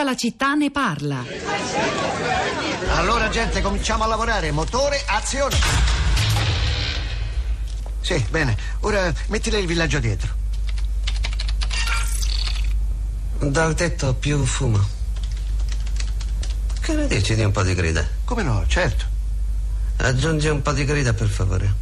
[0.00, 1.22] Tutta la città ne parla.
[2.94, 4.50] Allora, gente, cominciamo a lavorare.
[4.50, 5.58] Motore, azione.
[8.00, 8.56] Sì, bene.
[8.80, 10.32] Ora mettile il villaggio dietro.
[13.40, 14.82] Dal tetto più fumo.
[16.80, 18.02] Che ne dici di un po' di grida?
[18.24, 19.04] Come no, certo.
[19.98, 21.74] Aggiungi un po' di grida, per favore.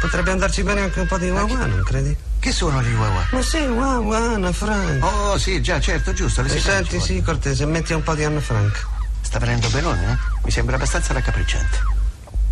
[0.00, 2.30] Potrebbe andarci bene anche un po' di wawa, non credi?
[2.42, 3.24] Che sono gli wawa?
[3.30, 5.00] Ma sì, wawa, Anna Frank.
[5.04, 6.42] Oh, sì, già, certo, giusto.
[6.42, 8.84] Le si senti, sì, cortese, metti un po' di Anna Frank.
[9.20, 10.16] Sta venendo benone, eh?
[10.42, 11.78] Mi sembra abbastanza raccapricciante.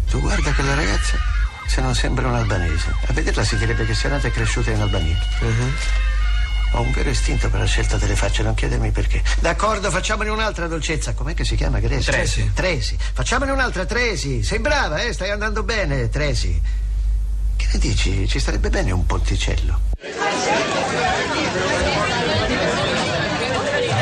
[0.09, 1.16] Tu guarda quella ragazza,
[1.66, 2.95] se non sembra un albanese.
[3.09, 5.18] A vederla si direbbe che sia nata e cresciuta in Albania.
[5.41, 5.74] Mhm.
[6.74, 9.20] Ho un vero istinto per la scelta delle facce, non chiedermi perché.
[9.41, 11.15] D'accordo, facciamone un'altra dolcezza.
[11.15, 12.09] Com'è che si chiama, Gresi?
[12.12, 12.52] Tresi.
[12.54, 12.96] Tresi.
[13.12, 14.45] Facciamone un'altra, Tresi.
[14.45, 15.12] Sei brava, eh?
[15.12, 16.79] Stai andando bene, Tresi.
[17.70, 18.27] Che dici?
[18.27, 19.79] Ci starebbe bene un ponticello.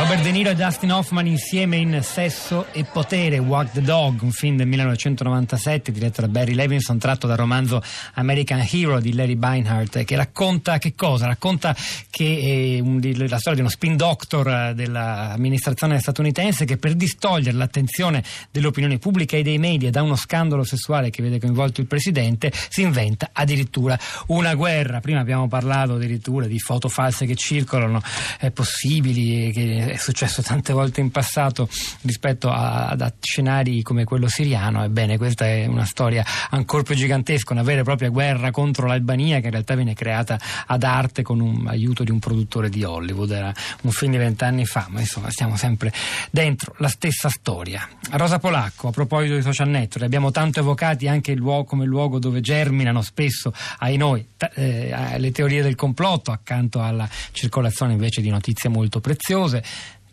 [0.09, 4.31] Robert De Niro e Dustin Hoffman insieme in Sesso e Potere, Walk the Dog, un
[4.31, 7.83] film del 1997 diretto da Barry Levinson, tratto dal romanzo
[8.15, 11.27] American Hero di Larry Beinhardt, che racconta che cosa?
[11.27, 11.77] Racconta
[12.09, 17.55] che è un- la storia di uno spin doctor eh, dell'amministrazione statunitense che per distogliere
[17.55, 22.51] l'attenzione dell'opinione pubblica e dei media da uno scandalo sessuale che vede coinvolto il presidente
[22.71, 25.01] si inventa addirittura una guerra.
[25.01, 28.01] Prima abbiamo parlato addirittura di foto false che circolano
[28.41, 31.69] eh, possibili, che è successo tante volte in passato
[32.03, 34.83] rispetto a, ad scenari come quello siriano.
[34.83, 39.41] Ebbene, questa è una storia ancora più gigantesca, una vera e propria guerra contro l'Albania
[39.41, 43.31] che in realtà viene creata ad arte con un aiuto di un produttore di Hollywood.
[43.31, 45.93] Era un film di vent'anni fa, ma insomma stiamo sempre
[46.31, 47.89] dentro la stessa storia.
[48.11, 52.19] Rosa Polacco, a proposito di social network, abbiamo tanto evocati anche il luogo come luogo
[52.19, 58.21] dove germinano spesso, ai noi, ta- eh, le teorie del complotto accanto alla circolazione invece
[58.21, 59.63] di notizie molto preziose.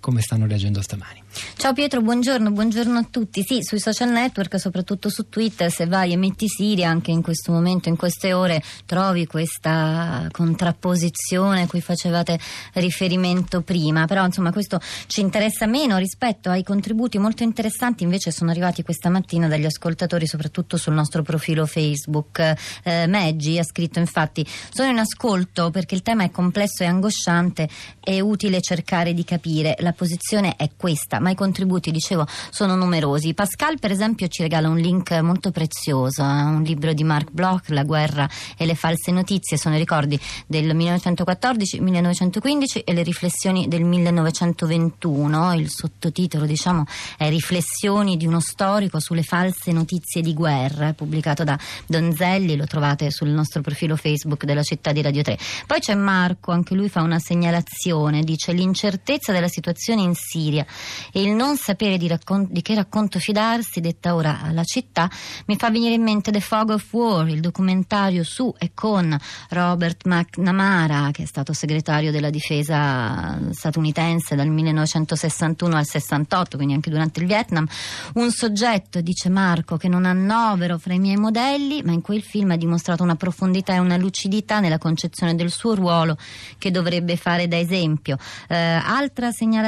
[0.06, 1.24] Come stanno reagendo stamani?
[1.58, 3.42] Ciao Pietro, buongiorno, buongiorno a tutti.
[3.44, 7.52] Sì, sui social network, soprattutto su Twitter, se vai e metti Siria, anche in questo
[7.52, 12.40] momento, in queste ore, trovi questa contrapposizione a cui facevate
[12.74, 14.06] riferimento prima.
[14.06, 19.10] Però, insomma, questo ci interessa meno rispetto ai contributi molto interessanti, invece sono arrivati questa
[19.10, 22.54] mattina dagli ascoltatori, soprattutto sul nostro profilo Facebook.
[22.84, 27.68] Eh, Maggi ha scritto, infatti, sono in ascolto perché il tema è complesso e angosciante,
[28.00, 29.76] è utile cercare di capire.
[29.80, 33.34] La posizione è questa, ma i contributi, dicevo, sono numerosi.
[33.34, 37.70] Pascal, per esempio, ci regala un link molto prezioso, eh, un libro di Mark Bloch,
[37.70, 43.84] La guerra e le false notizie, sono i ricordi del 1914-1915 e le riflessioni del
[43.84, 45.54] 1921.
[45.56, 46.86] Il sottotitolo, diciamo,
[47.18, 53.12] è Riflessioni di uno storico sulle false notizie di guerra, pubblicato da Donzelli, lo trovate
[53.12, 55.38] sul nostro profilo Facebook della città di Radio 3.
[55.68, 60.66] Poi c'è Marco, anche lui fa una segnalazione, dice l'incertezza della situazione in Siria
[61.12, 65.10] e il non sapere di, raccon- di che racconto fidarsi, detta ora alla città,
[65.48, 69.18] mi fa venire in mente The Fog of War, il documentario su e con
[69.50, 76.90] Robert McNamara, che è stato segretario della difesa statunitense dal 1961 al 68, quindi anche
[76.90, 77.68] durante il Vietnam.
[78.14, 82.52] Un soggetto, dice Marco, che non annovero fra i miei modelli, ma in quel film
[82.52, 86.18] ha dimostrato una profondità e una lucidità nella concezione del suo ruolo
[86.58, 88.18] che dovrebbe fare da esempio.
[88.48, 89.65] Eh, altra segnalazione,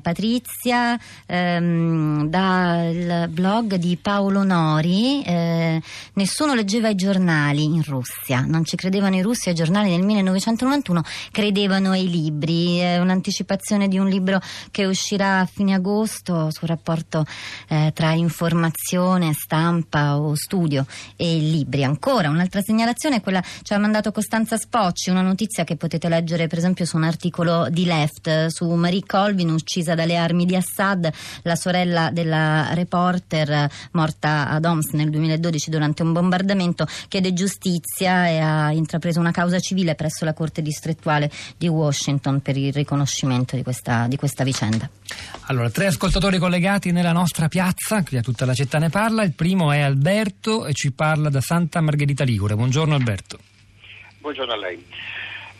[0.00, 5.80] Patrizia, ehm, dal blog di Paolo Nori, eh,
[6.14, 11.02] nessuno leggeva i giornali in Russia, non ci credevano i russi ai giornali nel 1991,
[11.30, 14.40] credevano ai libri, è un'anticipazione di un libro
[14.70, 17.24] che uscirà a fine agosto sul rapporto
[17.68, 20.86] eh, tra informazione, stampa o studio
[21.16, 21.84] e libri.
[21.84, 26.46] Ancora un'altra segnalazione è quella ci ha mandato Costanza Spocci, una notizia che potete leggere
[26.46, 31.12] per esempio su un articolo di Left su Marie Colvin uccisa dalle armi di Assad,
[31.42, 38.38] la sorella della reporter morta ad Homs nel 2012 durante un bombardamento, chiede giustizia e
[38.38, 43.62] ha intrapreso una causa civile presso la Corte distrettuale di Washington per il riconoscimento di
[43.62, 44.88] questa, di questa vicenda.
[45.48, 49.22] Allora, tre ascoltatori collegati nella nostra piazza, qui a tutta la città ne parla.
[49.22, 52.54] Il primo è Alberto e ci parla da Santa Margherita Ligure.
[52.54, 53.38] Buongiorno Alberto.
[54.20, 54.82] Buongiorno a lei.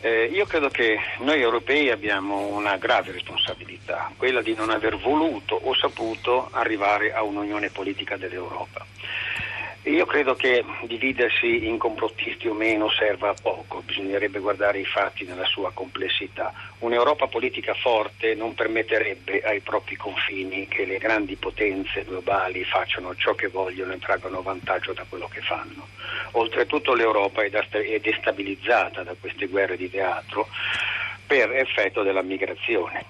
[0.03, 5.53] Eh, io credo che noi europei abbiamo una grave responsabilità, quella di non aver voluto
[5.53, 8.83] o saputo arrivare a un'unione politica dell'Europa.
[9.85, 15.25] Io credo che dividersi in complottisti o meno serva a poco, bisognerebbe guardare i fatti
[15.25, 16.53] nella sua complessità.
[16.79, 23.33] Un'Europa politica forte non permetterebbe ai propri confini che le grandi potenze globali facciano ciò
[23.33, 25.87] che vogliono e traggano vantaggio da quello che fanno.
[26.33, 30.47] Oltretutto l'Europa è destabilizzata da queste guerre di teatro
[31.25, 33.03] per effetto della migrazione.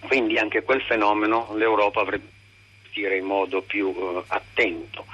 [0.00, 2.34] Quindi anche quel fenomeno l'Europa avrebbe
[2.94, 5.04] in modo più eh, attento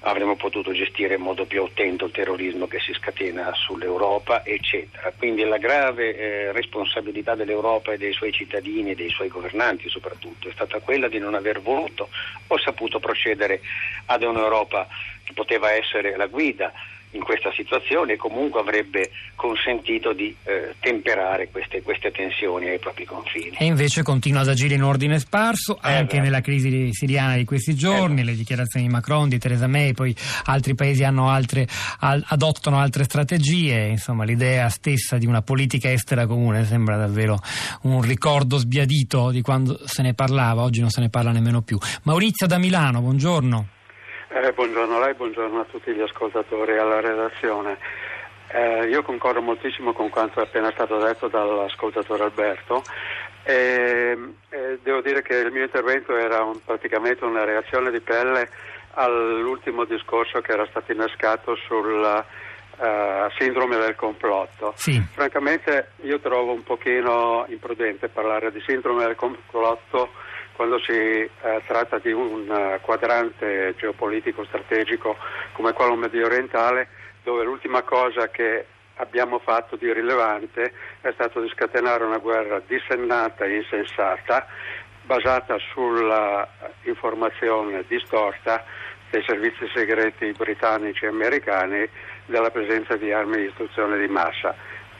[0.00, 5.12] avremmo potuto gestire in modo più attento il terrorismo che si scatena sull'Europa, eccetera.
[5.16, 10.48] Quindi la grave eh, responsabilità dell'Europa e dei suoi cittadini e dei suoi governanti soprattutto
[10.48, 12.08] è stata quella di non aver voluto
[12.46, 13.60] o saputo procedere
[14.06, 14.86] ad un'Europa
[15.24, 16.72] che poteva essere la guida
[17.16, 23.04] in questa situazione e comunque avrebbe consentito di eh, temperare queste, queste, tensioni ai propri
[23.04, 23.56] confini.
[23.58, 26.22] E invece continua ad agire in ordine sparso eh anche beh.
[26.22, 30.14] nella crisi siriana di questi giorni, eh le dichiarazioni di Macron, di Theresa May, poi
[30.44, 31.66] altri paesi altre,
[32.00, 37.38] al, adottano altre strategie, insomma l'idea stessa di una politica estera comune sembra davvero
[37.82, 41.78] un ricordo sbiadito di quando se ne parlava, oggi non se ne parla nemmeno più.
[42.02, 43.75] Maurizio da Milano, buongiorno.
[44.36, 47.78] Eh, buongiorno a lei, buongiorno a tutti gli ascoltatori e alla redazione.
[48.48, 52.84] Eh, io concordo moltissimo con quanto è appena stato detto dall'ascoltatore Alberto
[53.42, 54.14] e,
[54.50, 58.50] e devo dire che il mio intervento era un, praticamente una reazione di pelle
[58.90, 62.22] all'ultimo discorso che era stato innescato sulla
[62.76, 64.74] uh, sindrome del complotto.
[64.76, 65.02] Sì.
[65.14, 70.10] Francamente io trovo un pochino imprudente parlare di sindrome del complotto
[70.56, 71.30] quando si eh,
[71.66, 75.16] tratta di un uh, quadrante geopolitico strategico
[75.52, 76.88] come quello medio orientale,
[77.22, 78.64] dove l'ultima cosa che
[78.96, 80.72] abbiamo fatto di rilevante
[81.02, 84.46] è stato di scatenare una guerra dissennata e insensata,
[85.02, 86.48] basata sulla
[86.84, 88.64] informazione distorta
[89.10, 91.86] dei servizi segreti britannici e americani
[92.24, 94.54] della presenza di armi di istruzione di massa.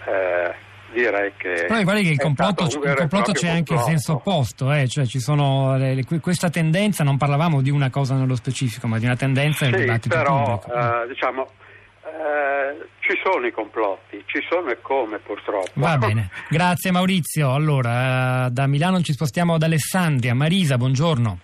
[0.05, 0.55] Eh,
[0.93, 1.65] direi che.
[1.67, 4.89] Poi guardi che il complotto, il complotto c'è anche il senso opposto, eh?
[4.89, 8.99] cioè ci sono le, le, questa tendenza, non parlavamo di una cosa nello specifico, ma
[8.99, 10.79] di una tendenza del sì, dibattito però, pubblico.
[10.79, 15.71] Uh, diciamo, uh, ci sono i complotti, ci sono e come purtroppo.
[15.75, 17.53] Va bene, grazie Maurizio.
[17.53, 20.35] Allora, uh, da Milano ci spostiamo ad Alessandria.
[20.35, 21.39] Marisa, buongiorno.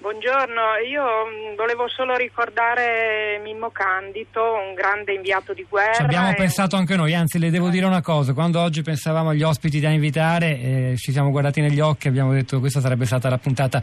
[0.00, 5.92] Buongiorno, io mm, volevo solo ricordare Mimmo Candito, un grande inviato di guerra.
[5.92, 6.34] Ci abbiamo e...
[6.34, 9.88] pensato anche noi, anzi le devo dire una cosa, quando oggi pensavamo agli ospiti da
[9.88, 13.38] invitare eh, ci siamo guardati negli occhi e abbiamo detto che questa sarebbe stata la
[13.38, 13.82] puntata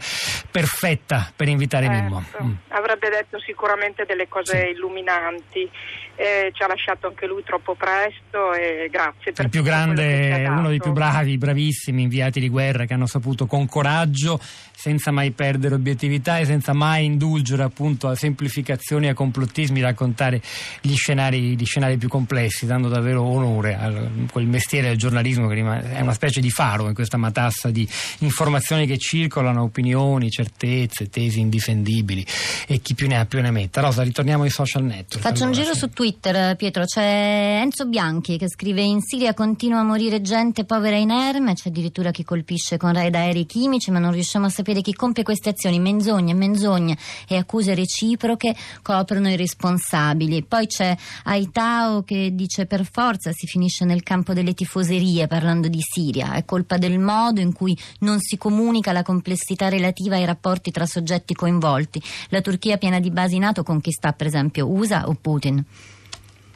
[0.50, 2.02] perfetta per invitare certo.
[2.02, 2.24] Mimmo.
[2.42, 2.52] Mm.
[2.68, 4.66] Avrebbe detto sicuramente delle cose sì.
[4.68, 5.70] illuminanti,
[6.16, 10.68] eh, ci ha lasciato anche lui troppo presto e grazie per Il più grande, uno
[10.68, 15.74] dei più bravi, bravissimi inviati di guerra che hanno saputo con coraggio, senza mai perdere
[15.74, 20.40] obiettivi oggettività e senza mai indulgere appunto a semplificazioni e a complottismi, raccontare
[20.80, 23.92] gli scenari, gli scenari più complessi, dando davvero onore a
[24.30, 27.86] quel mestiere del giornalismo che è una specie di faro in questa matassa di
[28.18, 32.24] informazioni che circolano, opinioni, certezze, tesi indifendibili
[32.66, 33.80] e chi più ne ha più ne metta.
[33.80, 35.18] Rosa, ritorniamo ai social network.
[35.18, 35.78] Faccio allora, un giro sì.
[35.80, 36.84] su Twitter, Pietro.
[36.84, 41.68] C'è Enzo Bianchi che scrive: In Siria continua a morire gente povera e inerme, c'è
[41.68, 45.50] addirittura chi colpisce con raid aerei chimici, ma non riusciamo a sapere chi compie queste
[45.50, 46.96] azioni menzogne, menzogne
[47.26, 50.44] e accuse reciproche coprono i responsabili.
[50.44, 55.80] Poi c'è Aitao che dice per forza si finisce nel campo delle tifoserie parlando di
[55.80, 60.70] Siria, è colpa del modo in cui non si comunica la complessità relativa ai rapporti
[60.70, 62.02] tra soggetti coinvolti.
[62.28, 65.64] La Turchia piena di basi NATO con chi sta per esempio USA o Putin?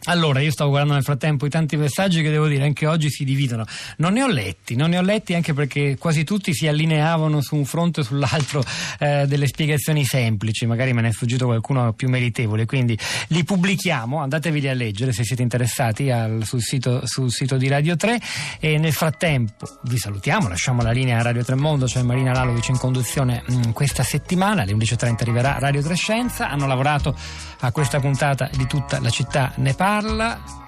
[0.04, 3.22] Allora, io stavo guardando nel frattempo i tanti messaggi che devo dire anche oggi si
[3.24, 3.66] dividono.
[3.98, 7.54] Non ne ho letti, non ne ho letti anche perché quasi tutti si allineavano su
[7.54, 8.64] un fronte o sull'altro
[8.98, 14.20] eh, delle spiegazioni semplici, magari me ne è sfuggito qualcuno più meritevole, quindi li pubblichiamo,
[14.20, 18.18] andateveli a leggere se siete interessati al, sul, sito, sul, sito, di Radio 3
[18.58, 22.68] e nel frattempo vi salutiamo, lasciamo la linea a Radio 3 Mondo, cioè Marina Lalovic
[22.68, 27.14] in conduzione mh, mm, questa settimana, alle 11.30 arriverà Radio 3 Scienza, hanno lavorato
[27.60, 29.89] a questa puntata di tutta la città ne parla.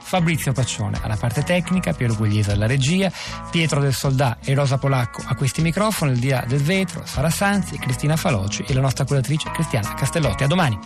[0.00, 3.10] Fabrizio Paccione alla parte tecnica, Piero Gugliese alla regia,
[3.50, 7.30] Pietro del Soldà e Rosa Polacco a questi microfoni, il di là del vetro, Sara
[7.30, 10.42] Sanzi, Cristina Faloci e la nostra curatrice Cristiana Castellotti.
[10.42, 10.78] A domani.